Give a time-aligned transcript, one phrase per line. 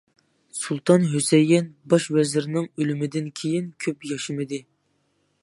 [0.59, 4.63] سۇلتان ھۈسەيىن باش ۋەزىرنىڭ ئۆلۈمىدىن كېيىن كۆپ ياشىمىدى.